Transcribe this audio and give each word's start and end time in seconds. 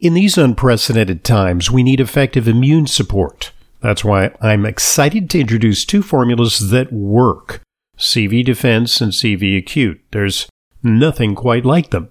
In 0.00 0.14
these 0.14 0.38
unprecedented 0.38 1.24
times, 1.24 1.70
we 1.70 1.82
need 1.82 2.00
effective 2.00 2.48
immune 2.48 2.86
support. 2.86 3.52
That's 3.82 4.02
why 4.02 4.30
I'm 4.40 4.64
excited 4.64 5.28
to 5.30 5.40
introduce 5.40 5.84
two 5.84 6.02
formulas 6.02 6.70
that 6.70 6.90
work 6.90 7.60
CV 7.98 8.42
Defense 8.42 9.02
and 9.02 9.12
CV 9.12 9.58
Acute. 9.58 10.00
There's 10.12 10.48
nothing 10.82 11.34
quite 11.34 11.66
like 11.66 11.90
them. 11.90 12.08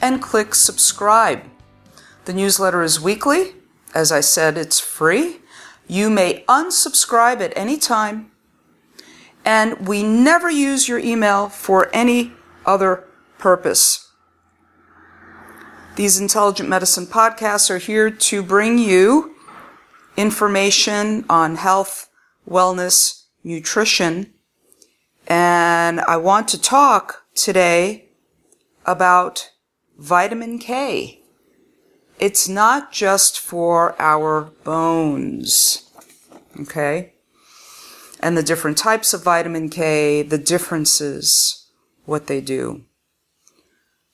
and 0.03 0.23
click 0.23 0.55
subscribe. 0.55 1.43
The 2.27 2.35
newsletter 2.35 2.83
is 2.83 3.01
weekly. 3.01 3.55
As 3.95 4.13
I 4.13 4.21
said, 4.21 4.59
it's 4.59 4.79
free. 4.79 5.39
You 5.89 6.11
may 6.11 6.45
unsubscribe 6.49 7.41
at 7.41 7.55
any 7.57 7.79
time. 7.79 8.31
And 9.43 9.89
we 9.89 10.03
never 10.03 10.51
use 10.51 10.87
your 10.87 10.99
email 10.99 11.49
for 11.49 11.89
any 11.95 12.35
other 12.67 13.05
purpose. 13.39 14.11
These 15.97 16.19
intelligent 16.19 16.69
medicine 16.69 17.07
podcasts 17.07 17.71
are 17.71 17.79
here 17.79 18.11
to 18.11 18.43
bring 18.43 18.79
you 18.79 19.37
information 20.17 21.25
on 21.29 21.57
health, 21.57 22.09
wellness, 22.49 23.25
nutrition. 23.45 24.33
And 25.27 26.01
I 26.01 26.17
want 26.17 26.49
to 26.49 26.61
talk 26.61 27.25
today 27.35 28.09
about 28.85 29.51
vitamin 29.97 30.59
K. 30.59 31.23
It's 32.19 32.49
not 32.49 32.93
just 32.93 33.39
for 33.39 33.95
our 34.01 34.43
bones. 34.65 35.91
Okay? 36.61 37.13
And 38.21 38.37
the 38.37 38.43
different 38.43 38.79
types 38.79 39.15
of 39.15 39.23
vitamin 39.23 39.69
K, 39.69 40.23
the 40.23 40.39
differences 40.39 41.64
what 42.05 42.27
they 42.27 42.41
do. 42.41 42.85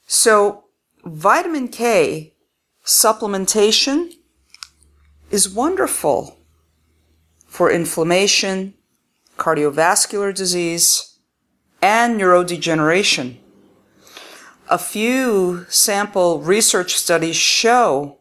So, 0.06 0.65
vitamin 1.05 1.69
K 1.69 2.34
supplementation 2.84 4.12
is 5.31 5.49
wonderful 5.49 6.39
for 7.47 7.71
inflammation, 7.71 8.75
cardiovascular 9.37 10.34
disease, 10.34 11.19
and 11.83 12.21
neurodegeneration. 12.21 13.37
A 14.69 14.79
few 14.79 15.67
sample 15.69 16.41
research 16.41 16.95
studies 16.95 17.37
show 17.37 18.19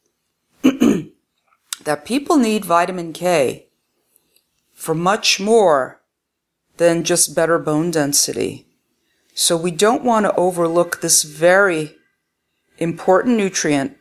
that 0.62 2.04
people 2.04 2.36
need 2.36 2.64
vitamin 2.64 3.12
K 3.12 3.66
for 4.72 4.94
much 4.94 5.40
more 5.40 6.00
than 6.76 7.04
just 7.04 7.34
better 7.34 7.58
bone 7.58 7.90
density. 7.90 8.69
So 9.40 9.56
we 9.56 9.70
don't 9.70 10.04
want 10.04 10.26
to 10.26 10.34
overlook 10.34 11.00
this 11.00 11.22
very 11.22 11.96
important 12.76 13.38
nutrient, 13.38 13.96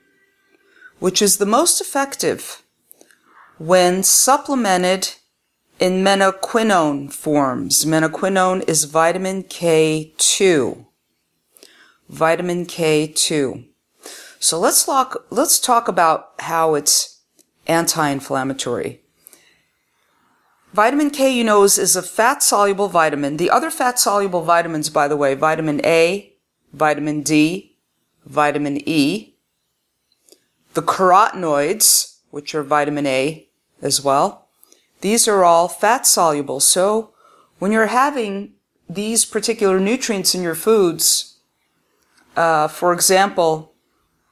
which 0.99 1.21
is 1.21 1.37
the 1.37 1.45
most 1.45 1.79
effective 1.79 2.61
when 3.57 4.03
supplemented 4.03 5.13
in 5.79 6.03
menaquinone 6.03 7.09
forms. 7.13 7.85
Menaquinone 7.85 8.67
is 8.67 8.83
vitamin 8.83 9.43
K2. 9.43 10.85
Vitamin 12.09 12.65
K2. 12.65 13.65
So 14.41 14.59
let's 14.59 14.83
talk, 14.85 15.25
let's 15.29 15.57
talk 15.57 15.87
about 15.87 16.33
how 16.39 16.75
it's 16.75 17.21
anti-inflammatory. 17.65 19.03
Vitamin 20.73 21.09
K, 21.09 21.33
you 21.35 21.43
know, 21.43 21.63
is, 21.63 21.77
is 21.77 21.95
a 21.95 22.03
fat 22.03 22.43
soluble 22.43 22.87
vitamin. 22.89 23.37
The 23.37 23.49
other 23.49 23.71
fat 23.71 23.97
soluble 23.97 24.43
vitamins, 24.43 24.89
by 24.89 25.07
the 25.07 25.17
way, 25.17 25.33
vitamin 25.33 25.83
A, 25.83 26.33
vitamin 26.73 27.23
D, 27.23 27.75
vitamin 28.25 28.87
E, 28.87 29.33
the 30.75 30.83
carotenoids, 30.83 32.19
which 32.29 32.53
are 32.53 32.63
vitamin 32.63 33.07
A 33.07 33.47
as 33.81 34.03
well, 34.03 34.47
these 35.01 35.27
are 35.27 35.43
all 35.43 35.67
fat 35.67 36.05
soluble. 36.05 36.59
So 36.59 37.13
when 37.57 37.71
you're 37.71 37.87
having 37.87 38.53
these 38.87 39.25
particular 39.25 39.79
nutrients 39.79 40.35
in 40.35 40.43
your 40.43 40.55
foods, 40.55 41.37
uh, 42.35 42.67
for 42.67 42.93
example, 42.93 43.73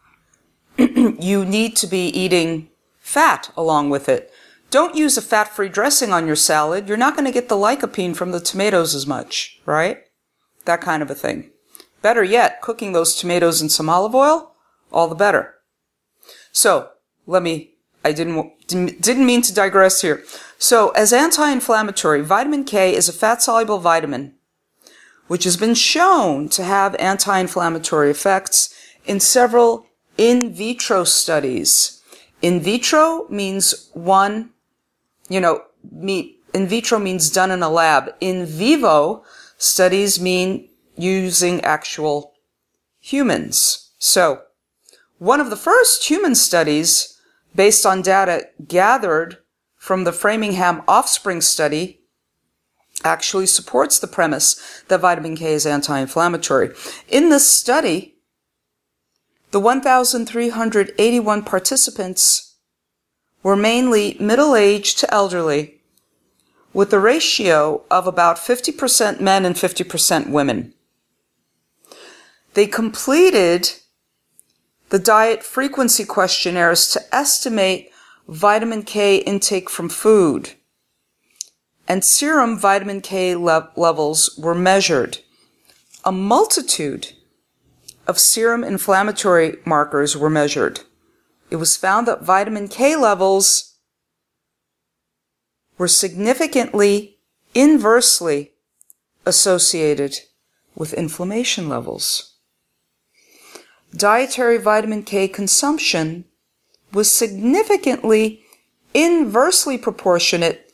you 0.78 1.46
need 1.46 1.76
to 1.78 1.88
be 1.88 2.08
eating 2.10 2.70
fat 3.00 3.50
along 3.58 3.90
with 3.90 4.08
it. 4.08 4.32
Don't 4.70 4.96
use 4.96 5.18
a 5.18 5.22
fat-free 5.22 5.70
dressing 5.70 6.12
on 6.12 6.28
your 6.28 6.36
salad. 6.36 6.88
You're 6.88 6.98
not 6.98 7.16
going 7.16 7.26
to 7.26 7.32
get 7.32 7.48
the 7.48 7.56
lycopene 7.56 8.16
from 8.16 8.32
the 8.32 8.40
tomatoes 8.40 8.94
as 8.94 9.08
much, 9.08 9.62
right? 9.66 10.00
That 10.66 10.82
kind 10.82 11.02
of 11.02 11.10
a 11.10 11.16
thing. 11.16 11.52
Better 12.02 12.24
yet, 12.24 12.62
cooking 12.62 12.92
those 12.92 13.16
tomatoes 13.16 13.62
in 13.62 13.70
some 13.70 13.90
olive 13.90 14.14
oil, 14.14 14.54
all 14.92 15.08
the 15.08 15.16
better. 15.16 15.56
So, 16.52 16.90
let 17.26 17.44
me, 17.44 17.76
I 18.04 18.12
didn't, 18.12 18.68
didn't 18.68 19.26
mean 19.26 19.42
to 19.44 19.54
digress 19.54 20.02
here. 20.02 20.24
So, 20.58 20.90
as 20.90 21.14
anti-inflammatory, 21.14 22.22
vitamin 22.22 22.66
K 22.66 22.94
is 22.94 23.08
a 23.08 23.14
fat-soluble 23.14 23.80
vitamin, 23.80 24.36
which 25.28 25.46
has 25.46 25.56
been 25.56 25.76
shown 25.76 26.50
to 26.50 26.64
have 26.64 26.96
anti-inflammatory 26.96 28.12
effects 28.12 28.74
in 29.06 29.20
several 29.20 29.86
in 30.18 30.54
vitro 30.54 31.04
studies. 31.04 32.02
In 32.42 32.60
vitro 32.60 33.28
means 33.30 33.90
one 33.94 34.52
you 35.30 35.40
know, 35.40 35.64
meet, 35.92 36.40
in 36.54 36.68
vitro 36.68 37.00
means 37.00 37.30
done 37.30 37.52
in 37.52 37.64
a 37.64 37.70
lab. 37.70 38.14
In 38.22 38.46
vivo 38.46 39.24
studies 39.58 40.20
mean 40.20 40.70
using 40.96 41.62
actual 41.62 42.34
humans. 43.00 43.92
So, 44.00 44.42
one 45.20 45.40
of 45.40 45.50
the 45.50 45.56
first 45.56 46.08
human 46.08 46.36
studies 46.36 47.20
based 47.56 47.86
on 47.86 48.02
data 48.02 48.48
gathered 48.68 49.38
from 49.78 50.04
the 50.04 50.12
Framingham 50.12 50.84
offspring 50.88 51.42
study 51.42 52.02
actually 53.04 53.46
supports 53.46 54.00
the 54.00 54.08
premise 54.08 54.84
that 54.88 55.02
vitamin 55.02 55.36
K 55.36 55.54
is 55.54 55.66
anti-inflammatory. 55.66 56.72
In 57.08 57.30
this 57.30 57.50
study, 57.50 58.16
the 59.52 59.60
1,381 59.60 61.44
participants 61.44 62.47
were 63.44 63.56
mainly 63.56 64.18
middle-aged 64.20 65.00
to 65.00 65.14
elderly, 65.14 65.80
with 66.74 66.94
a 66.94 67.00
ratio 67.00 67.84
of 67.90 68.08
about 68.08 68.38
50% 68.38 69.20
men 69.20 69.46
and 69.46 69.56
50% 69.56 70.30
women. 70.30 70.74
They 72.54 72.68
completed 72.68 73.72
the 74.90 75.00
diet 75.00 75.44
frequency 75.44 76.06
questionnaires 76.06 76.90
to 76.90 77.16
estimate 77.16 77.92
vitamin 78.28 78.84
K 78.84 79.18
intake 79.18 79.70
from 79.70 79.90
food. 79.90 80.52
And 81.88 82.04
serum 82.04 82.58
vitamin 82.58 83.02
K 83.02 83.36
le- 83.36 83.72
levels 83.76 84.38
were 84.38 84.56
measured. 84.56 85.20
A 86.04 86.12
multitude 86.12 87.14
of 88.08 88.20
serum 88.20 88.64
inflammatory 88.64 89.58
markers 89.66 90.16
were 90.16 90.30
measured. 90.30 90.82
It 91.50 91.56
was 91.56 91.78
found 91.78 92.08
that 92.08 92.24
vitamin 92.24 92.68
K 92.68 92.96
levels 92.96 93.76
were 95.78 95.88
significantly 95.88 97.20
inversely 97.54 98.52
associated 99.26 100.20
with 100.76 100.94
inflammation 100.94 101.70
levels. 101.70 102.36
Dietary 103.96 104.58
vitamin 104.58 105.04
K 105.04 105.28
consumption 105.28 106.26
was 106.94 107.12
significantly 107.12 108.44
inversely 108.94 109.78
proportionate 109.78 110.72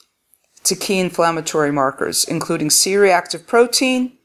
to 0.64 0.76
key 0.76 1.00
inflammatory 1.00 1.72
markers, 1.72 2.24
including 2.24 2.70
C 2.70 2.96
reactive 2.96 3.46
protein, 3.46 4.18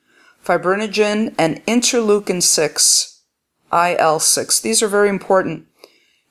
fibrinogen, 0.45 1.35
and 1.39 1.65
interleukin 1.67 2.43
6, 2.43 3.23
IL 3.73 4.21
6. 4.21 4.61
These 4.61 4.83
are 4.83 4.89
very 4.89 5.09
important 5.09 5.68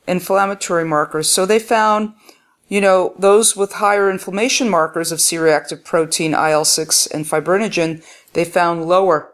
inflammatory 0.08 0.86
markers. 0.86 1.30
So 1.30 1.46
they 1.46 1.60
found, 1.60 2.14
you 2.68 2.82
know, 2.82 3.14
those 3.18 3.56
with 3.56 3.74
higher 3.74 4.10
inflammation 4.10 4.70
markers 4.70 5.12
of 5.12 5.22
C 5.22 5.38
reactive 5.38 5.84
protein, 5.84 6.34
IL 6.34 6.66
6, 6.66 7.08
and 7.08 7.26
fibrinogen, 7.26 8.04
they 8.34 8.46
found 8.46 8.86
lower 8.86 9.34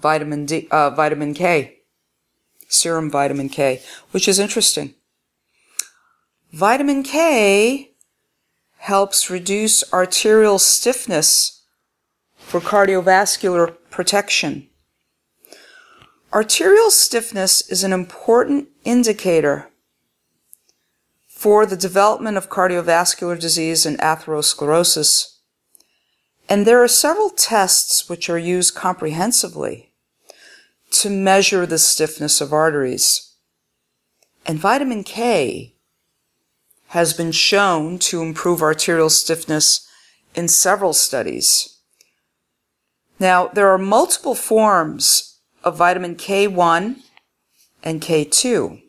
vitamin 0.00 0.46
D, 0.46 0.68
uh, 0.70 0.90
vitamin 0.90 1.34
K, 1.34 1.78
serum 2.68 3.10
vitamin 3.10 3.48
K, 3.48 3.82
which 4.10 4.28
is 4.28 4.38
interesting. 4.38 4.94
Vitamin 6.52 7.02
K 7.02 7.92
helps 8.78 9.30
reduce 9.30 9.92
arterial 9.92 10.58
stiffness 10.58 11.62
for 12.36 12.60
cardiovascular 12.60 13.76
protection. 13.90 14.68
Arterial 16.32 16.90
stiffness 16.90 17.60
is 17.70 17.84
an 17.84 17.92
important 17.92 18.68
indicator 18.84 19.70
for 21.28 21.64
the 21.64 21.76
development 21.76 22.36
of 22.36 22.50
cardiovascular 22.50 23.38
disease 23.38 23.86
and 23.86 23.98
atherosclerosis. 23.98 25.36
And 26.48 26.66
there 26.66 26.82
are 26.82 26.88
several 26.88 27.30
tests 27.30 28.08
which 28.08 28.28
are 28.28 28.38
used 28.38 28.74
comprehensively 28.74 29.92
to 30.90 31.10
measure 31.10 31.64
the 31.64 31.78
stiffness 31.78 32.40
of 32.40 32.52
arteries. 32.52 33.34
And 34.44 34.58
vitamin 34.58 35.04
K 35.04 35.74
has 36.88 37.14
been 37.14 37.32
shown 37.32 37.98
to 37.98 38.22
improve 38.22 38.62
arterial 38.62 39.10
stiffness 39.10 39.88
in 40.34 40.48
several 40.48 40.92
studies. 40.92 41.78
Now, 43.18 43.48
there 43.48 43.68
are 43.68 43.78
multiple 43.78 44.34
forms 44.34 45.35
of 45.66 45.76
vitamin 45.76 46.14
K1 46.14 47.00
and 47.82 48.00
K2. 48.00 48.82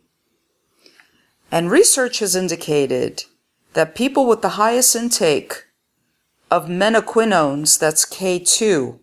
And 1.51 1.71
research 1.71 2.19
has 2.19 2.35
indicated 2.35 3.23
that 3.73 3.95
people 3.95 4.27
with 4.27 4.43
the 4.43 4.57
highest 4.61 4.95
intake 4.95 5.63
of 6.51 6.67
menaquinones, 6.67 7.79
that's 7.79 8.05
K2, 8.05 8.99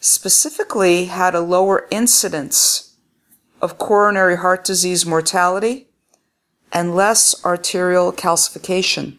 specifically 0.00 1.04
had 1.04 1.36
a 1.36 1.40
lower 1.40 1.86
incidence 1.92 2.96
of 3.62 3.78
coronary 3.78 4.38
heart 4.38 4.64
disease 4.64 5.06
mortality 5.06 5.86
and 6.72 6.96
less 6.96 7.44
arterial 7.44 8.12
calcification. 8.12 9.18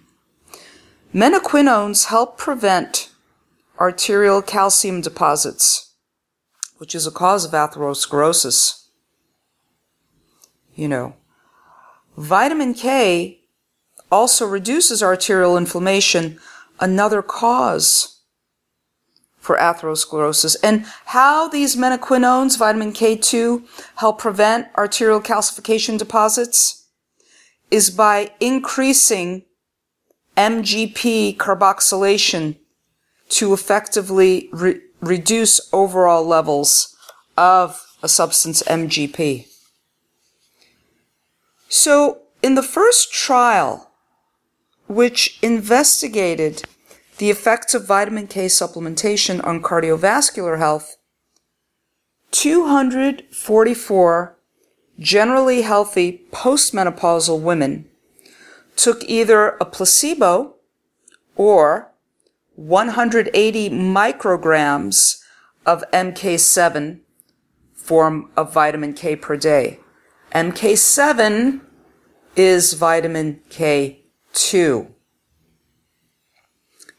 Menaquinones 1.15 2.07
help 2.07 2.37
prevent 2.37 3.09
arterial 3.79 4.41
calcium 4.41 4.99
deposits, 4.99 5.88
which 6.79 6.95
is 6.95 7.05
a 7.05 7.11
cause 7.11 7.45
of 7.45 7.51
atherosclerosis. 7.51 8.87
You 10.75 10.87
know, 10.87 11.15
vitamin 12.17 12.73
K 12.73 13.41
also 14.11 14.47
reduces 14.47 15.03
arterial 15.03 15.55
inflammation, 15.55 16.39
another 16.79 17.21
cause 17.21 18.21
for 19.37 19.55
atherosclerosis. 19.57 20.55
And 20.63 20.85
how 21.05 21.47
these 21.47 21.75
menaquinones, 21.75 22.57
vitamin 22.57 22.91
K2, 22.91 23.63
help 23.97 24.19
prevent 24.19 24.67
arterial 24.75 25.21
calcification 25.21 25.99
deposits? 25.99 26.79
is 27.71 27.89
by 27.89 28.31
increasing 28.39 29.43
MGP 30.35 31.37
carboxylation 31.37 32.57
to 33.29 33.53
effectively 33.53 34.49
re- 34.51 34.81
reduce 35.01 35.59
overall 35.73 36.25
levels 36.25 36.95
of 37.37 37.85
a 38.01 38.09
substance 38.09 38.63
MGP. 38.63 39.45
So, 41.67 42.19
in 42.41 42.55
the 42.55 42.63
first 42.63 43.13
trial, 43.13 43.91
which 44.87 45.37
investigated 45.41 46.63
the 47.17 47.29
effects 47.29 47.73
of 47.73 47.85
vitamin 47.85 48.27
K 48.27 48.45
supplementation 48.47 49.45
on 49.45 49.61
cardiovascular 49.61 50.57
health, 50.57 50.95
244 52.31 54.37
generally 54.99 55.61
healthy 55.61 56.23
postmenopausal 56.31 57.39
women 57.39 57.85
took 58.75 59.03
either 59.03 59.57
a 59.61 59.65
placebo 59.65 60.55
or 61.35 61.91
180 62.59 63.69
micrograms 63.69 65.21
of 65.65 65.81
MK7 65.93 66.99
form 67.73 68.29
of 68.35 68.53
vitamin 68.53 68.93
K 68.93 69.15
per 69.15 69.37
day. 69.37 69.79
MK7 70.33 71.61
is 72.35 72.73
vitamin 72.73 73.39
K2. 73.49 74.91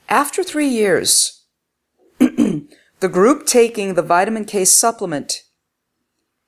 After 0.08 0.42
three 0.42 0.66
years, 0.66 1.44
the 2.18 3.08
group 3.08 3.46
taking 3.46 3.94
the 3.94 4.02
vitamin 4.02 4.46
K 4.46 4.64
supplement 4.64 5.42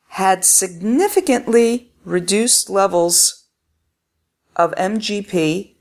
had 0.09 0.43
significantly 0.43 1.93
reduced 2.06 2.70
levels 2.70 3.47
of 4.56 4.75
MGP 4.76 5.71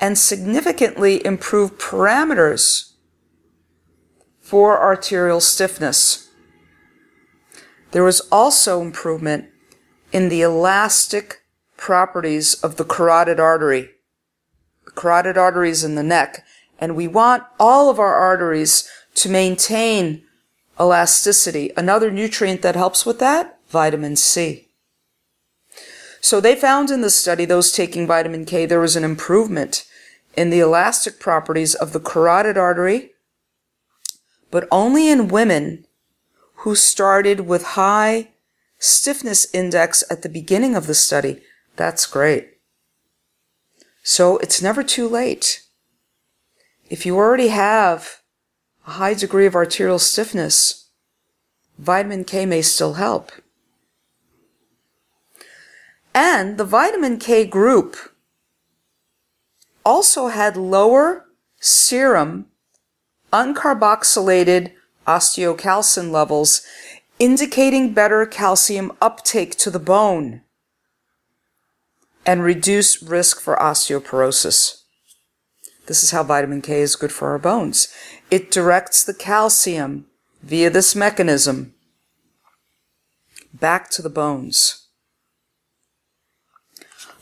and 0.00 0.18
significantly 0.18 1.24
improved 1.24 1.80
parameters 1.80 2.92
for 4.40 4.80
arterial 4.80 5.40
stiffness. 5.40 6.28
There 7.92 8.04
was 8.04 8.20
also 8.30 8.80
improvement 8.80 9.46
in 10.12 10.28
the 10.28 10.42
elastic 10.42 11.42
properties 11.76 12.54
of 12.54 12.76
the 12.76 12.84
carotid 12.84 13.40
artery. 13.40 13.90
The 14.84 14.90
carotid 14.92 15.36
arteries 15.36 15.82
in 15.82 15.94
the 15.94 16.02
neck, 16.02 16.44
and 16.78 16.94
we 16.94 17.08
want 17.08 17.44
all 17.58 17.90
of 17.90 17.98
our 17.98 18.14
arteries 18.14 18.88
to 19.16 19.28
maintain 19.28 20.24
elasticity. 20.78 21.72
Another 21.76 22.10
nutrient 22.10 22.62
that 22.62 22.76
helps 22.76 23.06
with 23.06 23.18
that? 23.18 23.58
Vitamin 23.68 24.16
C. 24.16 24.65
So 26.26 26.40
they 26.40 26.56
found 26.56 26.90
in 26.90 27.02
the 27.02 27.10
study, 27.10 27.44
those 27.44 27.70
taking 27.70 28.04
vitamin 28.04 28.46
K, 28.46 28.66
there 28.66 28.80
was 28.80 28.96
an 28.96 29.04
improvement 29.04 29.84
in 30.36 30.50
the 30.50 30.58
elastic 30.58 31.20
properties 31.20 31.76
of 31.76 31.92
the 31.92 32.00
carotid 32.00 32.58
artery, 32.58 33.12
but 34.50 34.66
only 34.72 35.08
in 35.08 35.28
women 35.28 35.86
who 36.64 36.74
started 36.74 37.42
with 37.42 37.76
high 37.78 38.30
stiffness 38.76 39.46
index 39.54 40.02
at 40.10 40.22
the 40.22 40.28
beginning 40.28 40.74
of 40.74 40.88
the 40.88 40.94
study. 40.94 41.42
That's 41.76 42.06
great. 42.06 42.54
So 44.02 44.38
it's 44.38 44.60
never 44.60 44.82
too 44.82 45.08
late. 45.08 45.62
If 46.90 47.06
you 47.06 47.14
already 47.14 47.48
have 47.48 48.22
a 48.84 48.98
high 48.98 49.14
degree 49.14 49.46
of 49.46 49.54
arterial 49.54 50.00
stiffness, 50.00 50.88
vitamin 51.78 52.24
K 52.24 52.46
may 52.46 52.62
still 52.62 52.94
help. 52.94 53.30
And 56.16 56.56
the 56.56 56.64
vitamin 56.64 57.18
K 57.18 57.44
group 57.44 57.94
also 59.84 60.28
had 60.28 60.56
lower 60.56 61.26
serum 61.60 62.46
uncarboxylated 63.30 64.72
osteocalcin 65.06 66.10
levels, 66.10 66.62
indicating 67.18 67.92
better 67.92 68.24
calcium 68.24 68.92
uptake 68.98 69.56
to 69.56 69.70
the 69.70 69.78
bone 69.78 70.40
and 72.24 72.42
reduced 72.42 73.02
risk 73.02 73.38
for 73.38 73.54
osteoporosis. 73.56 74.84
This 75.84 76.02
is 76.02 76.12
how 76.12 76.22
vitamin 76.22 76.62
K 76.62 76.80
is 76.80 76.96
good 76.96 77.12
for 77.12 77.28
our 77.32 77.38
bones. 77.38 77.88
It 78.30 78.50
directs 78.50 79.04
the 79.04 79.12
calcium 79.12 80.06
via 80.42 80.70
this 80.70 80.96
mechanism 80.96 81.74
back 83.52 83.90
to 83.90 84.00
the 84.00 84.08
bones. 84.08 84.85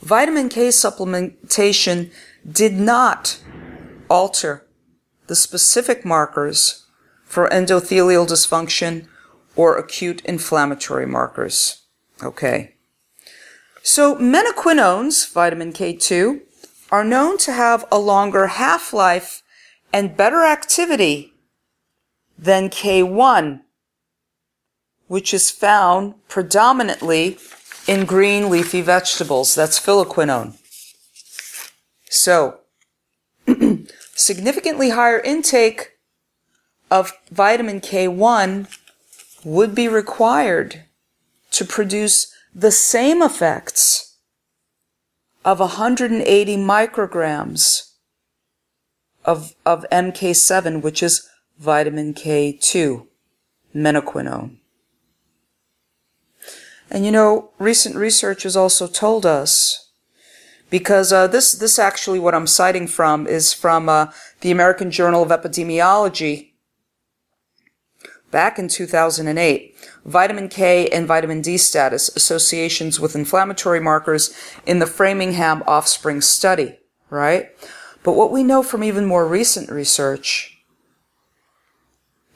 Vitamin 0.05 0.49
K 0.49 0.67
supplementation 0.67 2.11
did 2.47 2.73
not 2.73 3.39
alter 4.07 4.67
the 5.25 5.35
specific 5.35 6.05
markers 6.05 6.85
for 7.23 7.49
endothelial 7.49 8.27
dysfunction 8.27 9.07
or 9.55 9.75
acute 9.75 10.21
inflammatory 10.23 11.07
markers. 11.07 11.87
Okay. 12.21 12.75
So 13.81 14.15
menaquinones, 14.17 15.27
vitamin 15.33 15.73
K2, 15.73 16.41
are 16.91 17.03
known 17.03 17.39
to 17.39 17.51
have 17.51 17.83
a 17.91 17.97
longer 17.97 18.45
half-life 18.45 19.41
and 19.91 20.15
better 20.15 20.45
activity 20.45 21.33
than 22.37 22.69
K1, 22.69 23.61
which 25.07 25.33
is 25.33 25.49
found 25.49 26.13
predominantly 26.27 27.39
in 27.87 28.05
green 28.05 28.49
leafy 28.49 28.81
vegetables. 28.81 29.55
That's 29.55 29.79
phylloquinone. 29.79 30.57
So, 32.09 32.59
significantly 34.15 34.91
higher 34.91 35.19
intake 35.19 35.91
of 36.89 37.13
vitamin 37.31 37.81
K1 37.81 38.67
would 39.43 39.75
be 39.75 39.87
required 39.87 40.83
to 41.51 41.65
produce 41.65 42.33
the 42.53 42.71
same 42.71 43.21
effects 43.21 44.17
of 45.43 45.59
180 45.59 46.57
micrograms 46.57 47.91
of, 49.23 49.53
of 49.65 49.85
MK7, 49.91 50.81
which 50.81 51.03
is 51.03 51.27
vitamin 51.59 52.13
K2, 52.13 53.05
menaquinone. 53.75 54.57
And 56.89 57.05
you 57.05 57.11
know, 57.11 57.49
recent 57.59 57.95
research 57.95 58.43
has 58.43 58.55
also 58.55 58.87
told 58.87 59.25
us, 59.25 59.89
because 60.69 61.11
uh, 61.13 61.27
this 61.27 61.53
this 61.53 61.79
actually 61.79 62.19
what 62.19 62.35
I'm 62.35 62.47
citing 62.47 62.87
from 62.87 63.27
is 63.27 63.53
from 63.53 63.89
uh, 63.89 64.07
the 64.41 64.51
American 64.51 64.91
Journal 64.91 65.23
of 65.23 65.29
Epidemiology. 65.29 66.51
Back 68.31 68.59
in 68.59 68.67
2008, 68.67 69.75
vitamin 70.03 70.49
K 70.49 70.89
and 70.89 71.07
vitamin 71.07 71.41
D 71.41 71.57
status 71.57 72.09
associations 72.15 72.99
with 72.99 73.15
inflammatory 73.15 73.79
markers 73.79 74.35
in 74.65 74.79
the 74.79 74.87
Framingham 74.87 75.63
offspring 75.65 76.19
study, 76.21 76.77
right? 77.09 77.49
But 78.03 78.13
what 78.13 78.31
we 78.31 78.43
know 78.43 78.61
from 78.61 78.83
even 78.83 79.05
more 79.05 79.27
recent 79.27 79.69
research 79.69 80.57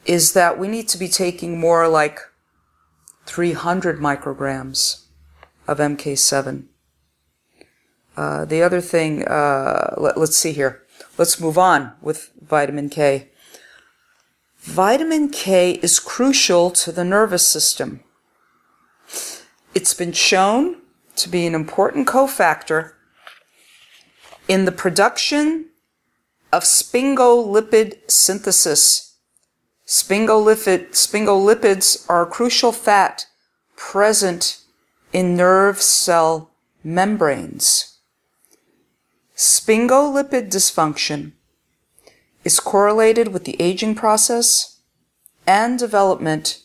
is 0.06 0.32
that 0.32 0.58
we 0.58 0.68
need 0.68 0.88
to 0.88 0.98
be 0.98 1.08
taking 1.08 1.60
more 1.60 1.86
like 1.86 2.20
300 3.26 3.98
micrograms 3.98 5.06
of 5.66 5.78
MK7. 5.78 6.64
Uh, 8.16 8.44
the 8.44 8.62
other 8.62 8.80
thing, 8.80 9.26
uh, 9.26 9.94
let, 9.96 10.18
let's 10.18 10.36
see 10.36 10.52
here. 10.52 10.82
Let's 11.16 11.40
move 11.40 11.56
on 11.56 11.92
with 12.00 12.32
vitamin 12.40 12.88
K. 12.90 13.28
Vitamin 14.58 15.30
K 15.30 15.72
is 15.82 15.98
crucial 15.98 16.70
to 16.70 16.92
the 16.92 17.04
nervous 17.04 17.46
system. 17.46 18.00
It's 19.74 19.94
been 19.94 20.12
shown 20.12 20.82
to 21.16 21.28
be 21.28 21.46
an 21.46 21.54
important 21.54 22.08
cofactor 22.08 22.92
in 24.48 24.64
the 24.64 24.72
production 24.72 25.66
of 26.52 26.64
sphingolipid 26.64 28.10
synthesis. 28.10 29.09
Sphingolipid, 29.90 30.90
sphingolipids 30.90 32.08
are 32.08 32.24
crucial 32.24 32.70
fat 32.70 33.26
present 33.74 34.62
in 35.12 35.36
nerve 35.36 35.82
cell 35.82 36.52
membranes. 36.84 37.98
Sphingolipid 39.36 40.48
dysfunction 40.48 41.32
is 42.44 42.60
correlated 42.60 43.32
with 43.32 43.44
the 43.46 43.60
aging 43.60 43.96
process 43.96 44.78
and 45.44 45.76
development 45.76 46.62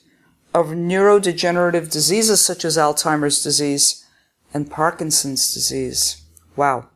of 0.53 0.67
neurodegenerative 0.67 1.89
diseases 1.89 2.41
such 2.41 2.63
as 2.63 2.77
Alzheimer's 2.77 3.41
disease 3.41 4.05
and 4.53 4.69
Parkinson's 4.69 5.51
disease. 5.51 6.21
Wow. 6.55 6.89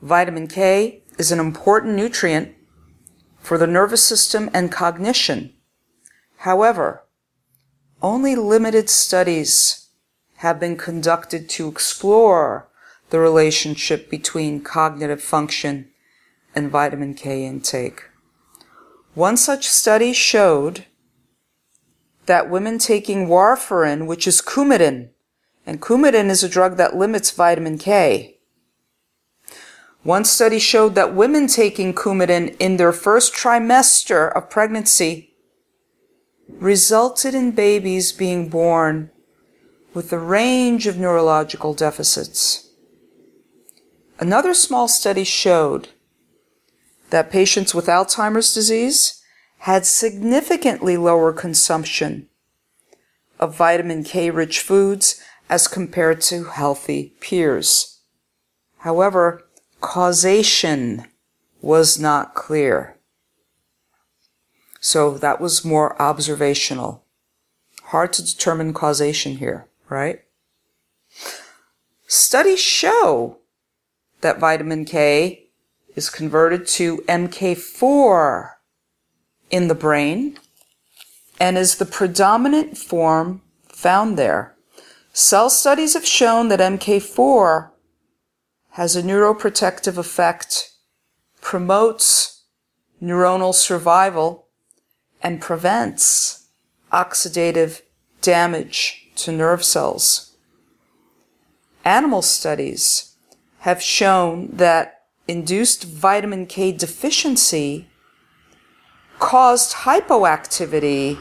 Vitamin 0.00 0.46
K 0.46 1.02
is 1.18 1.30
an 1.30 1.38
important 1.38 1.96
nutrient 1.96 2.54
for 3.48 3.56
the 3.56 3.66
nervous 3.66 4.04
system 4.04 4.50
and 4.52 4.70
cognition. 4.70 5.54
However, 6.40 7.04
only 8.02 8.36
limited 8.36 8.90
studies 8.90 9.88
have 10.44 10.60
been 10.60 10.76
conducted 10.76 11.48
to 11.48 11.66
explore 11.66 12.68
the 13.08 13.18
relationship 13.18 14.10
between 14.10 14.60
cognitive 14.60 15.22
function 15.22 15.88
and 16.54 16.70
vitamin 16.70 17.14
K 17.14 17.46
intake. 17.46 18.10
One 19.14 19.38
such 19.38 19.66
study 19.66 20.12
showed 20.12 20.84
that 22.26 22.50
women 22.50 22.76
taking 22.78 23.28
warfarin, 23.28 24.06
which 24.06 24.26
is 24.26 24.42
Coumadin, 24.42 25.08
and 25.64 25.80
Coumadin 25.80 26.28
is 26.28 26.44
a 26.44 26.50
drug 26.50 26.76
that 26.76 26.96
limits 26.96 27.30
vitamin 27.30 27.78
K, 27.78 28.37
one 30.08 30.24
study 30.24 30.58
showed 30.58 30.94
that 30.94 31.14
women 31.14 31.46
taking 31.46 31.92
Coumadin 31.92 32.56
in 32.58 32.78
their 32.78 32.92
first 32.94 33.34
trimester 33.34 34.34
of 34.34 34.48
pregnancy 34.48 35.34
resulted 36.48 37.34
in 37.34 37.50
babies 37.50 38.10
being 38.10 38.48
born 38.48 39.10
with 39.92 40.10
a 40.10 40.18
range 40.18 40.86
of 40.86 40.96
neurological 40.96 41.74
deficits. 41.74 42.70
Another 44.18 44.54
small 44.54 44.88
study 44.88 45.24
showed 45.24 45.90
that 47.10 47.30
patients 47.30 47.74
with 47.74 47.84
Alzheimer's 47.84 48.54
disease 48.54 49.22
had 49.58 49.84
significantly 49.84 50.96
lower 50.96 51.34
consumption 51.34 52.30
of 53.38 53.54
vitamin 53.54 54.04
K 54.04 54.30
rich 54.30 54.60
foods 54.60 55.22
as 55.50 55.68
compared 55.68 56.22
to 56.22 56.44
healthy 56.44 57.12
peers. 57.20 58.00
However, 58.78 59.44
causation 59.80 61.06
was 61.60 61.98
not 61.98 62.34
clear. 62.34 62.96
So 64.80 65.18
that 65.18 65.40
was 65.40 65.64
more 65.64 66.00
observational. 66.00 67.04
Hard 67.84 68.12
to 68.14 68.24
determine 68.24 68.74
causation 68.74 69.36
here, 69.38 69.66
right? 69.88 70.20
Studies 72.06 72.60
show 72.60 73.38
that 74.20 74.38
vitamin 74.38 74.84
K 74.84 75.48
is 75.96 76.10
converted 76.10 76.66
to 76.66 76.98
MK4 77.08 78.50
in 79.50 79.68
the 79.68 79.74
brain 79.74 80.38
and 81.40 81.56
is 81.56 81.76
the 81.76 81.86
predominant 81.86 82.76
form 82.76 83.42
found 83.68 84.18
there. 84.18 84.54
Cell 85.12 85.50
studies 85.50 85.94
have 85.94 86.06
shown 86.06 86.48
that 86.48 86.60
MK4 86.60 87.70
has 88.78 88.94
a 88.94 89.02
neuroprotective 89.02 89.98
effect, 89.98 90.70
promotes 91.40 92.44
neuronal 93.02 93.52
survival, 93.52 94.46
and 95.20 95.40
prevents 95.40 96.46
oxidative 96.92 97.82
damage 98.22 99.10
to 99.16 99.32
nerve 99.32 99.64
cells. 99.64 100.36
Animal 101.84 102.22
studies 102.22 103.16
have 103.66 103.82
shown 103.82 104.48
that 104.52 105.06
induced 105.26 105.82
vitamin 105.82 106.46
K 106.46 106.70
deficiency 106.70 107.88
caused 109.18 109.74
hypoactivity 109.78 111.18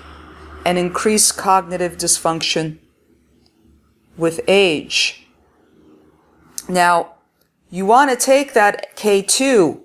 and 0.63 0.77
increased 0.77 1.37
cognitive 1.37 1.97
dysfunction 1.97 2.77
with 4.15 4.41
age. 4.47 5.27
Now, 6.69 7.16
you 7.69 7.85
want 7.85 8.09
to 8.09 8.15
take 8.15 8.53
that 8.53 8.95
K2 8.95 9.81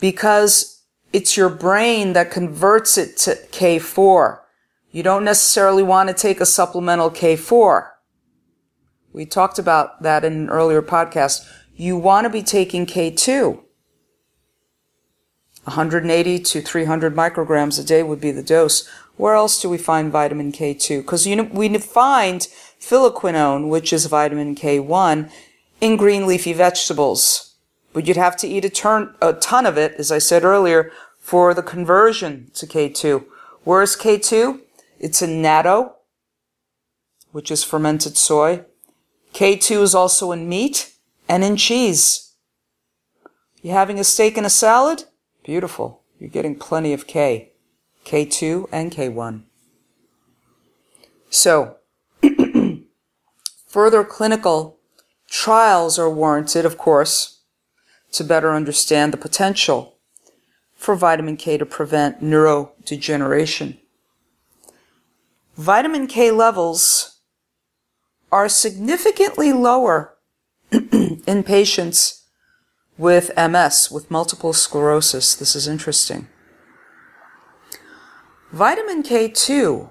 because 0.00 0.82
it's 1.12 1.36
your 1.36 1.48
brain 1.48 2.12
that 2.14 2.30
converts 2.30 2.98
it 2.98 3.16
to 3.18 3.36
K4. 3.52 4.40
You 4.90 5.02
don't 5.02 5.24
necessarily 5.24 5.82
want 5.82 6.08
to 6.08 6.14
take 6.14 6.40
a 6.40 6.46
supplemental 6.46 7.10
K4. 7.10 7.88
We 9.12 9.26
talked 9.26 9.58
about 9.58 10.02
that 10.02 10.24
in 10.24 10.32
an 10.32 10.50
earlier 10.50 10.82
podcast. 10.82 11.46
You 11.74 11.96
want 11.96 12.24
to 12.24 12.30
be 12.30 12.42
taking 12.42 12.86
K2. 12.86 13.62
180 15.64 16.38
to 16.40 16.60
300 16.60 17.14
micrograms 17.14 17.78
a 17.78 17.84
day 17.84 18.02
would 18.02 18.20
be 18.20 18.32
the 18.32 18.42
dose. 18.42 18.88
Where 19.16 19.34
else 19.34 19.60
do 19.60 19.68
we 19.68 19.78
find 19.78 20.10
vitamin 20.10 20.50
K2? 20.50 21.02
Because 21.02 21.26
you 21.26 21.36
know, 21.36 21.44
we 21.44 21.72
find 21.78 22.40
phylloquinone, 22.80 23.68
which 23.68 23.92
is 23.92 24.06
vitamin 24.06 24.56
K1, 24.56 25.30
in 25.82 25.96
green 25.96 26.26
leafy 26.26 26.52
vegetables. 26.52 27.56
But 27.92 28.06
you'd 28.06 28.16
have 28.16 28.36
to 28.38 28.48
eat 28.48 28.64
a, 28.64 28.70
turn, 28.70 29.14
a 29.20 29.34
ton 29.34 29.66
of 29.66 29.76
it, 29.76 29.94
as 29.98 30.10
I 30.10 30.18
said 30.18 30.44
earlier, 30.44 30.92
for 31.18 31.52
the 31.52 31.62
conversion 31.62 32.50
to 32.54 32.66
K2. 32.66 33.26
Whereas 33.64 33.96
K2 33.96 34.60
It's 34.98 35.20
in 35.20 35.42
natto, 35.42 35.94
which 37.32 37.50
is 37.50 37.64
fermented 37.64 38.16
soy. 38.16 38.64
K2 39.34 39.82
is 39.82 39.94
also 39.94 40.30
in 40.30 40.48
meat 40.48 40.94
and 41.28 41.42
in 41.42 41.56
cheese. 41.56 42.34
You 43.60 43.72
having 43.72 43.98
a 43.98 44.04
steak 44.04 44.36
and 44.36 44.46
a 44.46 44.50
salad? 44.50 45.04
Beautiful. 45.44 46.02
You're 46.20 46.30
getting 46.30 46.54
plenty 46.54 46.92
of 46.92 47.08
K. 47.08 47.52
K2 48.04 48.68
and 48.70 48.92
K1. 48.92 49.42
So, 51.28 51.78
further 53.66 54.04
clinical 54.04 54.78
trials 55.32 55.98
are 55.98 56.10
warranted, 56.10 56.66
of 56.66 56.76
course, 56.76 57.40
to 58.12 58.22
better 58.22 58.54
understand 58.54 59.12
the 59.12 59.16
potential 59.16 59.96
for 60.74 60.94
vitamin 60.94 61.38
K 61.38 61.56
to 61.56 61.64
prevent 61.64 62.22
neurodegeneration. 62.22 63.78
Vitamin 65.56 66.06
K 66.06 66.30
levels 66.30 67.20
are 68.30 68.48
significantly 68.48 69.54
lower 69.54 70.14
in 70.70 71.42
patients 71.42 72.24
with 72.98 73.30
MS, 73.34 73.90
with 73.90 74.10
multiple 74.10 74.52
sclerosis. 74.52 75.34
This 75.34 75.56
is 75.56 75.66
interesting. 75.66 76.28
Vitamin 78.52 79.02
K2 79.02 79.90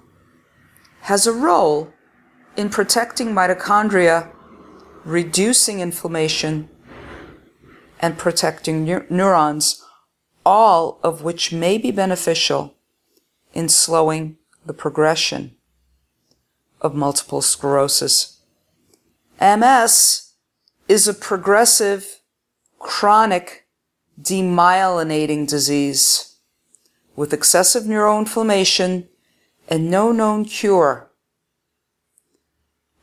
has 1.02 1.26
a 1.26 1.34
role 1.34 1.92
in 2.56 2.70
protecting 2.70 3.30
mitochondria, 3.30 4.30
reducing 5.04 5.80
inflammation, 5.80 6.70
and 8.02 8.18
protecting 8.18 8.84
neurons, 9.10 9.84
all 10.44 11.00
of 11.04 11.22
which 11.22 11.54
may 11.54 11.78
be 11.78 11.92
beneficial 11.92 12.76
in 13.54 13.70
slowing 13.70 14.38
the 14.66 14.74
progression 14.74 15.56
of 16.82 16.96
multiple 16.96 17.42
sclerosis. 17.42 18.42
MS 19.40 20.34
is 20.88 21.08
a 21.08 21.14
progressive, 21.14 22.22
chronic, 22.80 23.68
demyelinating 24.20 25.48
disease 25.48 26.38
with 27.16 27.34
excessive 27.34 27.84
neuroinflammation 27.84 29.08
and 29.68 29.92
no 29.92 30.12
known 30.12 30.46
cure. 30.46 31.11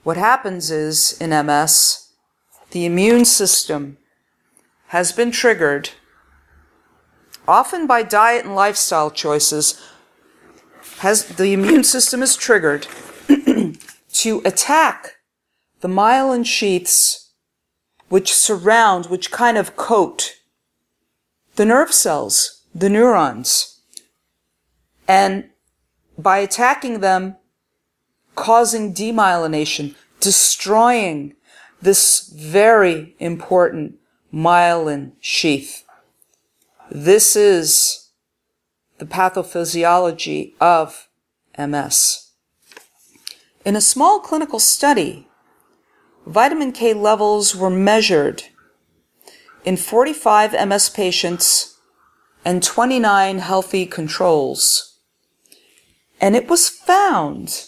What 0.03 0.17
happens 0.17 0.71
is 0.71 1.17
in 1.21 1.31
MS, 1.31 2.11
the 2.71 2.87
immune 2.87 3.25
system 3.25 3.99
has 4.89 5.13
been 5.13 5.31
triggered, 5.31 5.91
often 7.47 7.87
by 7.87 8.03
diet 8.03 8.45
and 8.45 8.55
lifestyle 8.55 9.11
choices, 9.11 9.81
has 10.99 11.25
the 11.25 11.53
immune 11.53 11.85
system 11.85 12.23
is 12.23 12.37
triggered 12.37 12.87
to 14.13 14.43
attack 14.45 15.17
the 15.81 15.89
myelin 15.89 16.45
sheaths 16.45 17.33
which 18.09 18.35
surround, 18.35 19.07
which 19.07 19.31
kind 19.31 19.59
of 19.59 19.77
coat 19.77 20.35
the 21.57 21.65
nerve 21.65 21.93
cells, 21.93 22.63
the 22.75 22.89
neurons. 22.89 23.81
And 25.07 25.51
by 26.17 26.39
attacking 26.39 27.01
them, 27.01 27.37
causing 28.39 28.95
demyelination, 28.95 29.97
destroying 30.21 31.35
this 31.83 32.29
very 32.29 33.17
important 33.19 33.97
myelin 34.33 35.11
sheath. 35.21 35.85
This 36.89 37.35
is 37.35 38.11
the 38.99 39.07
pathophysiology 39.07 40.53
of 40.61 41.09
MS. 41.59 42.31
In 43.65 43.75
a 43.75 43.81
small 43.81 44.21
clinical 44.21 44.61
study, 44.61 45.27
vitamin 46.25 46.71
K 46.71 46.95
levels 46.95 47.57
were 47.57 47.71
measured 47.71 48.45
in 49.65 49.77
45 49.77 50.53
MS 50.69 50.91
patients 50.91 51.77
and 52.45 52.63
29 52.63 53.39
healthy 53.39 53.85
controls. 53.85 55.01
And 56.21 56.37
it 56.37 56.49
was 56.49 56.69
found 56.69 57.68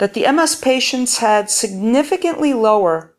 that 0.00 0.14
the 0.14 0.26
MS 0.32 0.56
patients 0.56 1.18
had 1.18 1.50
significantly 1.50 2.54
lower 2.54 3.14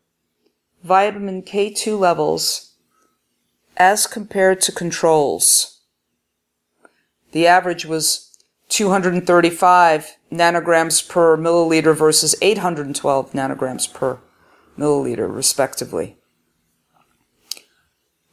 vitamin 0.82 1.40
K2 1.40 1.96
levels 1.96 2.74
as 3.76 4.08
compared 4.08 4.60
to 4.62 4.72
controls. 4.72 5.82
The 7.30 7.46
average 7.46 7.86
was 7.86 8.36
235 8.68 10.16
nanograms 10.32 11.08
per 11.08 11.36
milliliter 11.36 11.96
versus 11.96 12.34
812 12.42 13.30
nanograms 13.30 13.94
per 13.94 14.18
milliliter, 14.76 15.32
respectively. 15.32 16.16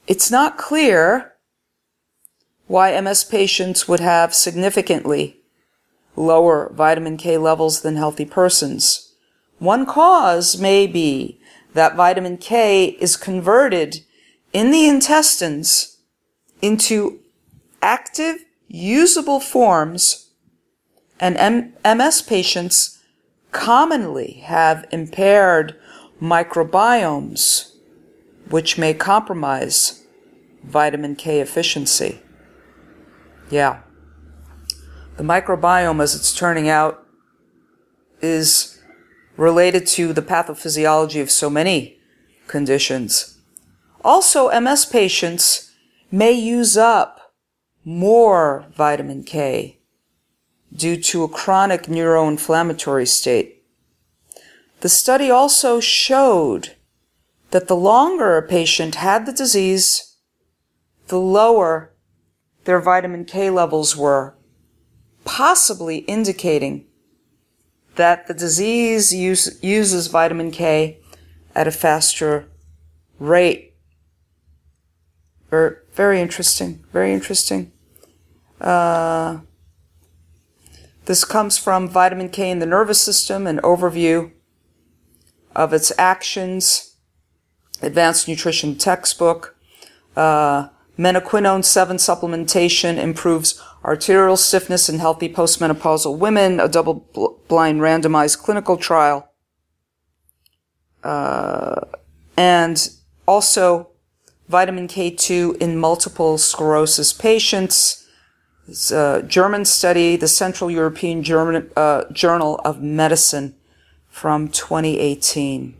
It's 0.07 0.31
not 0.31 0.57
clear 0.57 1.35
why 2.65 2.99
MS 2.99 3.25
patients 3.25 3.87
would 3.87 3.99
have 3.99 4.33
significantly 4.33 5.38
lower 6.19 6.71
vitamin 6.73 7.17
K 7.17 7.37
levels 7.37 7.81
than 7.81 7.95
healthy 7.95 8.25
persons. 8.25 9.13
One 9.57 9.85
cause 9.85 10.59
may 10.59 10.85
be 10.85 11.39
that 11.73 11.95
vitamin 11.95 12.37
K 12.37 12.97
is 12.99 13.15
converted 13.15 14.01
in 14.51 14.71
the 14.71 14.87
intestines 14.87 15.97
into 16.61 17.19
active, 17.81 18.43
usable 18.67 19.39
forms, 19.39 20.31
and 21.19 21.37
M- 21.37 21.73
MS 21.85 22.21
patients 22.21 22.99
commonly 23.51 24.43
have 24.45 24.85
impaired 24.91 25.75
microbiomes, 26.21 27.75
which 28.49 28.77
may 28.77 28.93
compromise 28.93 30.03
vitamin 30.63 31.15
K 31.15 31.39
efficiency. 31.39 32.21
Yeah. 33.49 33.81
The 35.19 35.25
microbiome, 35.25 36.01
as 36.01 36.15
it's 36.15 36.33
turning 36.33 36.69
out, 36.69 37.05
is 38.21 38.81
related 39.35 39.85
to 39.87 40.13
the 40.13 40.21
pathophysiology 40.21 41.21
of 41.21 41.29
so 41.29 41.49
many 41.49 41.99
conditions. 42.47 43.37
Also, 44.01 44.49
MS 44.57 44.85
patients 44.85 45.73
may 46.09 46.31
use 46.31 46.77
up 46.77 47.33
more 47.83 48.65
vitamin 48.73 49.25
K 49.25 49.81
due 50.73 50.95
to 50.95 51.25
a 51.25 51.27
chronic 51.27 51.87
neuroinflammatory 51.87 53.05
state. 53.05 53.65
The 54.79 54.87
study 54.87 55.29
also 55.29 55.81
showed 55.81 56.77
that 57.51 57.67
the 57.67 57.75
longer 57.75 58.37
a 58.37 58.47
patient 58.47 58.95
had 58.95 59.25
the 59.25 59.33
disease, 59.33 60.15
the 61.07 61.19
lower 61.19 61.93
their 62.63 62.79
vitamin 62.79 63.25
K 63.25 63.49
levels 63.49 63.97
were 63.97 64.38
possibly 65.29 65.97
indicating 65.99 66.85
that 67.95 68.25
the 68.25 68.33
disease 68.33 69.13
use, 69.13 69.59
uses 69.61 70.07
vitamin 70.07 70.49
K 70.49 70.97
at 71.53 71.67
a 71.67 71.71
faster 71.71 72.49
rate. 73.19 73.75
Very, 75.51 75.75
very 75.93 76.19
interesting. 76.19 76.83
Very 76.91 77.13
interesting. 77.13 77.71
Uh, 78.59 79.41
this 81.05 81.23
comes 81.23 81.59
from 81.59 81.87
vitamin 81.87 82.29
K 82.29 82.49
in 82.49 82.57
the 82.57 82.65
nervous 82.65 82.99
system, 82.99 83.45
an 83.45 83.59
overview 83.59 84.31
of 85.55 85.73
its 85.73 85.91
actions, 85.97 86.95
advanced 87.83 88.27
nutrition 88.27 88.75
textbook. 88.75 89.55
Uh, 90.15 90.69
Menaquinone 90.99 91.63
7 91.63 91.95
supplementation 91.95 92.97
improves 92.97 93.63
arterial 93.85 94.35
stiffness 94.35 94.89
in 94.89 94.99
healthy 94.99 95.29
postmenopausal 95.29 96.17
women, 96.17 96.59
a 96.59 96.67
double 96.67 97.39
blind 97.47 97.79
randomized 97.79 98.39
clinical 98.39 98.75
trial. 98.75 99.31
Uh, 101.01 101.79
and 102.35 102.89
also 103.25 103.87
vitamin 104.49 104.89
K2 104.89 105.55
in 105.57 105.77
multiple 105.77 106.37
sclerosis 106.37 107.13
patients. 107.13 108.05
It's 108.67 108.91
a 108.91 109.23
German 109.25 109.63
study, 109.63 110.17
the 110.17 110.27
Central 110.27 110.69
European 110.69 111.23
German, 111.23 111.71
uh, 111.77 112.03
Journal 112.11 112.59
of 112.65 112.81
Medicine 112.81 113.55
from 114.09 114.49
2018. 114.49 115.75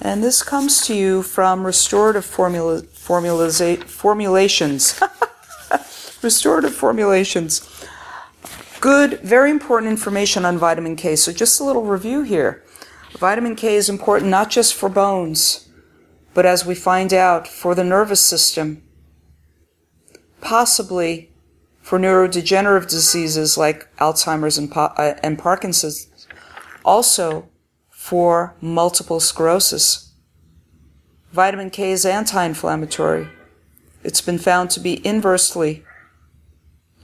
And 0.00 0.22
this 0.22 0.42
comes 0.42 0.86
to 0.86 0.94
you 0.94 1.22
from 1.22 1.66
restorative 1.66 2.24
formula, 2.24 2.82
formulations. 3.86 5.00
restorative 6.22 6.74
formulations. 6.74 7.84
Good, 8.80 9.20
very 9.20 9.50
important 9.50 9.90
information 9.90 10.44
on 10.44 10.58
vitamin 10.58 10.96
K. 10.96 11.16
So 11.16 11.32
just 11.32 11.60
a 11.60 11.64
little 11.64 11.82
review 11.82 12.22
here. 12.22 12.64
Vitamin 13.18 13.56
K 13.56 13.74
is 13.74 13.88
important 13.88 14.30
not 14.30 14.50
just 14.50 14.74
for 14.74 14.88
bones, 14.88 15.68
but 16.32 16.46
as 16.46 16.64
we 16.64 16.74
find 16.74 17.12
out, 17.12 17.46
for 17.46 17.74
the 17.74 17.84
nervous 17.84 18.20
system, 18.20 18.82
possibly 20.40 21.30
for 21.82 21.98
neurodegenerative 21.98 22.88
diseases 22.88 23.58
like 23.58 23.94
Alzheimer's 23.96 24.56
and, 24.56 24.72
uh, 24.74 25.14
and 25.22 25.38
Parkinson's, 25.38 26.06
also 26.84 27.48
for 27.90 28.56
multiple 28.60 29.20
sclerosis. 29.20 30.09
Vitamin 31.32 31.70
K 31.70 31.92
is 31.92 32.04
anti 32.04 32.44
inflammatory. 32.44 33.28
It's 34.02 34.20
been 34.20 34.38
found 34.38 34.70
to 34.70 34.80
be 34.80 35.04
inversely 35.06 35.84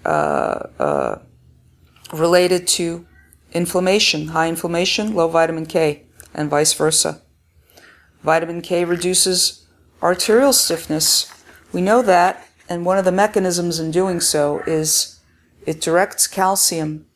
uh, 0.05 0.69
uh, 0.79 1.19
related 2.13 2.67
to 2.69 3.07
inflammation, 3.53 4.29
high 4.29 4.49
inflammation, 4.49 5.15
low 5.15 5.29
vitamin 5.29 5.67
K, 5.67 6.05
and 6.35 6.51
vice 6.51 6.73
versa. 6.75 7.23
Vitamin 8.25 8.63
K 8.63 8.85
reduces 8.85 9.67
arterial 10.03 10.53
stiffness. 10.53 11.33
We 11.73 11.81
know 11.81 12.03
that, 12.03 12.49
and 12.69 12.85
one 12.85 12.99
of 12.99 13.05
the 13.05 13.13
mechanisms 13.13 13.79
in 13.79 13.93
doing 13.93 14.21
so 14.21 14.61
is 14.67 15.21
it 15.67 15.81
directs 15.81 16.27
calcium 16.27 17.07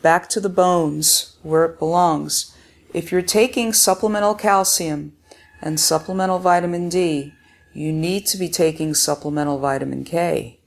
back 0.00 0.28
to 0.28 0.40
the 0.40 0.48
bones 0.48 1.36
where 1.42 1.64
it 1.64 1.78
belongs. 1.78 2.54
If 2.94 3.10
you're 3.10 3.22
taking 3.22 3.72
supplemental 3.72 4.34
calcium 4.34 5.14
and 5.62 5.78
supplemental 5.78 6.40
vitamin 6.40 6.88
D, 6.88 7.32
you 7.72 7.92
need 7.92 8.26
to 8.26 8.36
be 8.36 8.48
taking 8.48 8.92
supplemental 8.92 9.58
vitamin 9.58 10.04
K, 10.04 10.60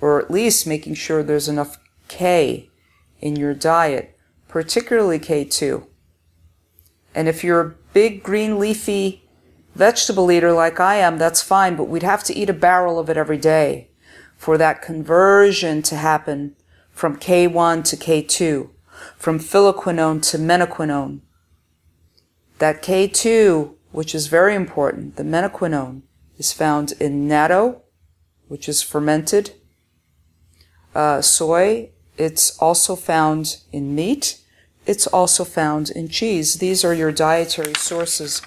or 0.00 0.20
at 0.20 0.30
least 0.30 0.66
making 0.66 0.94
sure 0.94 1.22
there's 1.22 1.48
enough 1.48 1.78
K 2.08 2.68
in 3.20 3.36
your 3.36 3.54
diet, 3.54 4.18
particularly 4.48 5.18
K2. 5.18 5.86
And 7.14 7.28
if 7.28 7.44
you're 7.44 7.60
a 7.60 7.74
big 7.92 8.22
green 8.22 8.58
leafy 8.58 9.22
vegetable 9.74 10.30
eater 10.30 10.52
like 10.52 10.80
I 10.80 10.96
am, 10.96 11.16
that's 11.16 11.40
fine, 11.40 11.76
but 11.76 11.88
we'd 11.88 12.02
have 12.02 12.24
to 12.24 12.34
eat 12.34 12.50
a 12.50 12.54
barrel 12.54 12.98
of 12.98 13.08
it 13.08 13.16
every 13.16 13.38
day 13.38 13.88
for 14.36 14.58
that 14.58 14.82
conversion 14.82 15.82
to 15.82 15.96
happen 15.96 16.56
from 16.90 17.16
K1 17.16 17.84
to 17.84 17.96
K2, 17.96 18.68
from 19.16 19.38
phylloquinone 19.38 20.20
to 20.30 20.38
menaquinone. 20.38 21.20
That 22.58 22.82
K2, 22.82 23.74
which 23.92 24.14
is 24.14 24.26
very 24.26 24.54
important, 24.54 25.16
the 25.16 25.22
menaquinone, 25.22 26.02
is 26.38 26.52
found 26.52 26.92
in 26.98 27.28
natto, 27.28 27.82
which 28.48 28.68
is 28.68 28.82
fermented 28.82 29.52
uh, 30.94 31.20
soy. 31.20 31.90
It's 32.16 32.58
also 32.58 32.96
found 32.96 33.58
in 33.70 33.94
meat. 33.94 34.40
It's 34.86 35.06
also 35.06 35.44
found 35.44 35.90
in 35.90 36.08
cheese. 36.08 36.56
These 36.56 36.84
are 36.84 36.94
your 36.94 37.12
dietary 37.12 37.74
sources 37.74 38.42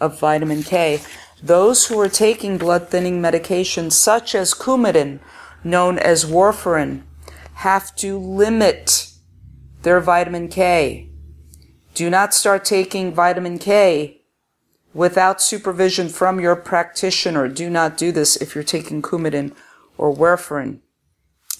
of 0.00 0.20
vitamin 0.20 0.62
K. 0.62 1.00
Those 1.42 1.86
who 1.86 1.98
are 2.00 2.08
taking 2.08 2.58
blood 2.58 2.88
thinning 2.88 3.22
medications 3.22 3.92
such 3.92 4.34
as 4.34 4.54
Coumadin, 4.54 5.20
known 5.64 5.98
as 5.98 6.24
warfarin, 6.24 7.02
have 7.54 7.94
to 7.96 8.18
limit 8.18 9.12
their 9.82 10.00
vitamin 10.00 10.48
K. 10.48 11.08
Do 11.94 12.10
not 12.10 12.34
start 12.34 12.64
taking 12.64 13.12
vitamin 13.12 13.58
K 13.58 14.17
without 14.94 15.40
supervision 15.40 16.08
from 16.08 16.40
your 16.40 16.56
practitioner. 16.56 17.48
Do 17.48 17.70
not 17.70 17.96
do 17.96 18.12
this 18.12 18.36
if 18.36 18.54
you're 18.54 18.64
taking 18.64 19.02
Coumadin 19.02 19.54
or 19.96 20.14
warfarin. 20.14 20.80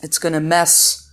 It's 0.02 0.18
going 0.18 0.32
to 0.32 0.40
mess 0.40 1.10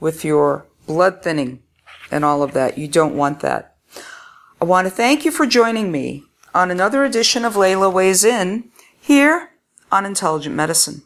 with 0.00 0.24
your 0.24 0.66
blood 0.86 1.22
thinning 1.22 1.62
and 2.10 2.24
all 2.24 2.42
of 2.42 2.52
that. 2.52 2.76
You 2.76 2.88
don't 2.88 3.16
want 3.16 3.40
that. 3.40 3.76
I 4.60 4.64
want 4.64 4.86
to 4.86 4.90
thank 4.90 5.24
you 5.24 5.30
for 5.30 5.46
joining 5.46 5.90
me 5.90 6.24
on 6.54 6.70
another 6.70 7.04
edition 7.04 7.44
of 7.44 7.54
Leyla 7.54 7.92
Weighs 7.92 8.24
In 8.24 8.70
here 9.00 9.50
on 9.90 10.04
Intelligent 10.04 10.54
Medicine. 10.54 11.02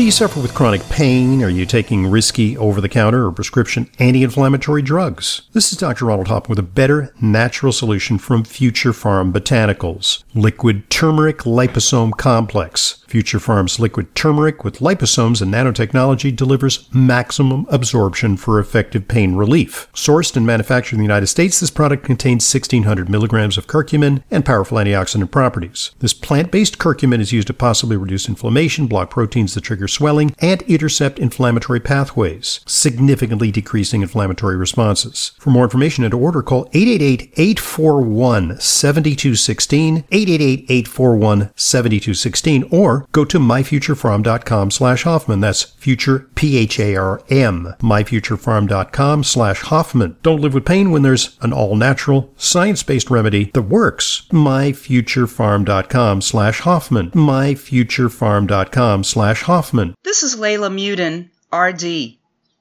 Do 0.00 0.06
you 0.06 0.10
suffer 0.10 0.40
with 0.40 0.54
chronic 0.54 0.80
pain? 0.88 1.44
Are 1.44 1.50
you 1.50 1.66
taking 1.66 2.06
risky 2.06 2.56
over 2.56 2.80
the 2.80 2.88
counter 2.88 3.26
or 3.26 3.32
prescription 3.32 3.90
anti 3.98 4.22
inflammatory 4.22 4.80
drugs? 4.80 5.42
This 5.52 5.72
is 5.72 5.78
Dr. 5.78 6.06
Ronald 6.06 6.28
Hoffman 6.28 6.48
with 6.48 6.58
a 6.58 6.62
better 6.62 7.12
natural 7.20 7.70
solution 7.70 8.16
from 8.16 8.44
Future 8.44 8.92
Pharm 8.92 9.30
Botanicals 9.30 10.24
Liquid 10.32 10.88
Turmeric 10.88 11.40
Liposome 11.40 12.16
Complex. 12.16 13.04
Future 13.08 13.40
Pharm's 13.40 13.80
liquid 13.80 14.14
turmeric 14.14 14.62
with 14.62 14.78
liposomes 14.78 15.42
and 15.42 15.52
nanotechnology 15.52 16.34
delivers 16.34 16.88
maximum 16.94 17.66
absorption 17.68 18.36
for 18.36 18.60
effective 18.60 19.08
pain 19.08 19.34
relief. 19.34 19.88
Sourced 19.92 20.36
and 20.36 20.46
manufactured 20.46 20.94
in 20.94 21.00
the 21.00 21.04
United 21.04 21.26
States, 21.26 21.58
this 21.58 21.72
product 21.72 22.04
contains 22.04 22.54
1600 22.54 23.10
milligrams 23.10 23.58
of 23.58 23.66
curcumin 23.66 24.22
and 24.30 24.46
powerful 24.46 24.78
antioxidant 24.78 25.32
properties. 25.32 25.90
This 25.98 26.14
plant 26.14 26.52
based 26.52 26.78
curcumin 26.78 27.20
is 27.20 27.32
used 27.32 27.48
to 27.48 27.52
possibly 27.52 27.96
reduce 27.96 28.28
inflammation, 28.28 28.86
block 28.86 29.10
proteins 29.10 29.54
that 29.54 29.62
trigger 29.62 29.88
swelling, 29.90 30.34
and 30.38 30.62
intercept 30.62 31.18
inflammatory 31.18 31.80
pathways, 31.80 32.60
significantly 32.66 33.50
decreasing 33.50 34.02
inflammatory 34.02 34.56
responses. 34.56 35.32
For 35.38 35.50
more 35.50 35.64
information 35.64 36.04
and 36.04 36.12
to 36.12 36.18
order, 36.18 36.42
call 36.42 36.68
888 36.72 37.32
841 37.36 38.60
7216, 38.60 40.04
888 40.10 40.64
841 40.70 41.50
7216, 41.56 42.68
or 42.70 43.06
go 43.12 43.24
to 43.24 43.38
myfuturepharm.com 43.38 44.70
slash 44.70 45.02
Hoffman. 45.04 45.40
That's 45.40 45.62
future, 45.62 46.28
P-H-A-R-M, 46.34 47.74
myfuturepharm.com 47.80 49.24
slash 49.24 49.60
Hoffman. 49.62 50.16
Don't 50.22 50.40
live 50.40 50.54
with 50.54 50.64
pain 50.64 50.90
when 50.90 51.02
there's 51.02 51.38
an 51.40 51.52
all-natural, 51.52 52.32
science-based 52.36 53.10
remedy 53.10 53.50
that 53.54 53.62
works. 53.62 54.26
myfuturepharm.com 54.30 56.20
slash 56.20 56.60
Hoffman, 56.60 57.10
myfuturepharm.com 57.10 59.04
slash 59.04 59.42
Hoffman. 59.42 59.79
This 60.02 60.22
is 60.22 60.36
Leyla 60.36 60.70
Muedin, 60.70 61.30
RD. 61.52 62.18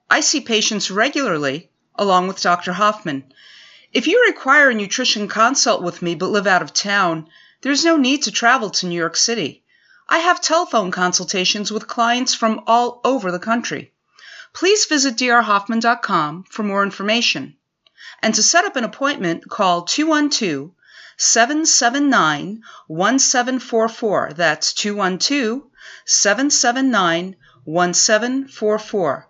I 0.10 0.22
see 0.22 0.42
patients 0.42 0.90
regularly, 0.90 1.70
along 1.96 2.28
with 2.28 2.42
Dr. 2.42 2.72
Hoffman. 2.72 3.34
If 3.92 4.08
you 4.08 4.24
require 4.28 4.70
a 4.70 4.74
nutrition 4.74 5.28
consult 5.28 5.84
with 5.84 6.02
me 6.02 6.16
but 6.16 6.30
live 6.30 6.48
out 6.48 6.62
of 6.62 6.74
town, 6.74 7.28
there's 7.62 7.84
no 7.84 7.98
need 7.98 8.24
to 8.24 8.32
travel 8.32 8.70
to 8.70 8.88
New 8.88 8.98
York 8.98 9.18
City. 9.18 9.64
I 10.08 10.20
have 10.20 10.40
telephone 10.40 10.92
consultations 10.92 11.72
with 11.72 11.88
clients 11.88 12.34
from 12.34 12.64
all 12.66 13.02
over 13.04 13.32
the 13.32 13.40
country. 13.40 13.92
Please 14.54 14.86
visit 14.86 15.18
drhoffman.com 15.18 16.46
for 16.50 16.64
more 16.64 16.84
information. 16.84 17.58
And 18.24 18.34
to 18.36 18.42
set 18.42 18.66
up 18.66 18.76
an 18.76 18.84
appointment, 18.84 19.50
call 19.50 19.84
212 19.84 20.72
779 21.18 22.64
1744. 22.88 24.32
That's 24.36 24.74
212 24.74 25.69
779 26.06 27.36
1744. 27.64 29.30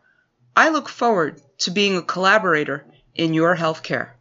I 0.56 0.70
look 0.70 0.90
forward 0.90 1.42
to 1.60 1.72
being 1.72 1.98
a 1.98 2.02
collaborator 2.02 2.86
in 3.16 3.34
your 3.34 3.56
healthcare. 3.56 4.12